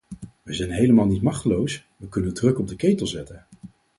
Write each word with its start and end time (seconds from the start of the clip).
Wij 0.43 0.53
zijn 0.53 0.71
helemaal 0.71 1.05
niet 1.05 1.21
machteloos, 1.21 1.85
wij 1.97 2.09
kunnen 2.09 2.33
druk 2.33 2.59
op 2.59 2.67
de 2.67 2.75
ketel 2.75 3.07
zetten. 3.07 3.45